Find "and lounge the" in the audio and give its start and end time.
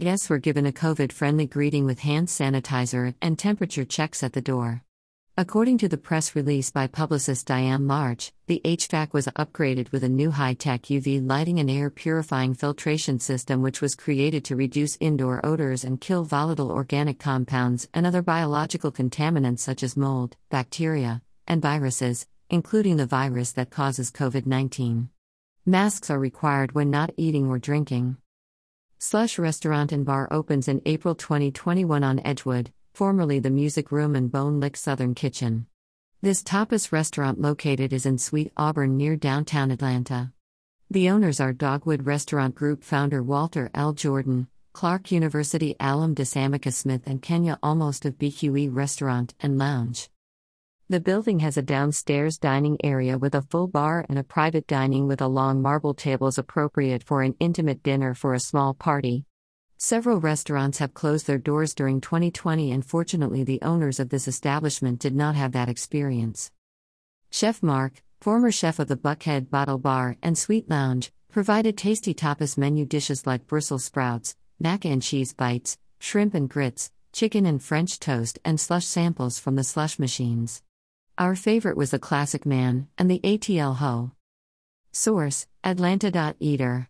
49.38-51.00